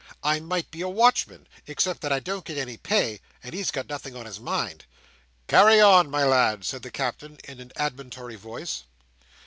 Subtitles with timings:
[0.23, 3.87] I might be a Watchman, except that I don't get any pay, and he's got
[3.87, 4.85] nothing on his mind."
[5.47, 8.85] "Carry on, my lad!" said the Captain, in an admonitory voice.